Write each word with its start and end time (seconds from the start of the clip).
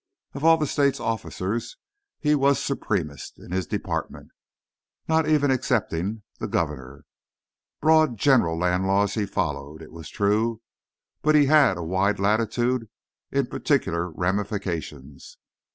Of 0.33 0.43
all 0.43 0.57
the 0.57 0.65
state's 0.65 0.99
officers 0.99 1.77
he 2.17 2.33
was 2.33 2.57
supremest 2.57 3.37
in 3.37 3.51
his 3.51 3.67
department, 3.67 4.31
not 5.07 5.27
even 5.29 5.51
excepting 5.51 6.23
the 6.39 6.47
Governor. 6.47 7.05
Broad, 7.81 8.17
general 8.17 8.57
land 8.57 8.87
laws 8.87 9.13
he 9.13 9.27
followed, 9.27 9.79
it 9.83 9.91
was 9.91 10.09
true, 10.09 10.59
but 11.21 11.35
he 11.35 11.45
had 11.45 11.77
a 11.77 11.83
wide 11.83 12.19
latitude 12.19 12.89
in 13.31 13.45
particular 13.45 14.09
ramifications. 14.09 15.37